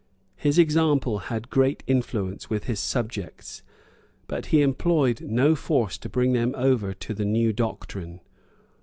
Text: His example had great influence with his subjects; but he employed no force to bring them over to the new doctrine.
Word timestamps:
His 0.35 0.57
example 0.57 1.19
had 1.29 1.51
great 1.51 1.83
influence 1.85 2.49
with 2.49 2.63
his 2.63 2.79
subjects; 2.79 3.61
but 4.25 4.47
he 4.47 4.63
employed 4.63 5.21
no 5.21 5.53
force 5.55 5.95
to 5.99 6.09
bring 6.09 6.33
them 6.33 6.55
over 6.57 6.91
to 6.95 7.13
the 7.13 7.23
new 7.23 7.53
doctrine. 7.53 8.19